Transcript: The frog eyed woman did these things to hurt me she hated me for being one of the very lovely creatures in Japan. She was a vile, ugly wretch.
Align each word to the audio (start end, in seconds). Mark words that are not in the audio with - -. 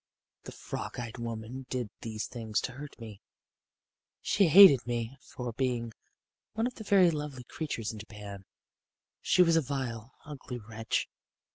The 0.45 0.51
frog 0.51 0.99
eyed 0.99 1.19
woman 1.19 1.67
did 1.69 1.91
these 2.01 2.25
things 2.25 2.59
to 2.61 2.71
hurt 2.71 2.99
me 2.99 3.21
she 4.19 4.47
hated 4.47 4.87
me 4.87 5.15
for 5.21 5.53
being 5.53 5.93
one 6.53 6.65
of 6.65 6.73
the 6.73 6.83
very 6.83 7.11
lovely 7.11 7.43
creatures 7.43 7.93
in 7.93 7.99
Japan. 7.99 8.45
She 9.21 9.43
was 9.43 9.55
a 9.55 9.61
vile, 9.61 10.15
ugly 10.25 10.57
wretch. 10.57 11.07